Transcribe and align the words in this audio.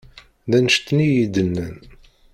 D 0.49 0.51
annect-nni 0.57 1.05
i 1.09 1.13
yi-d-nnan. 1.15 1.75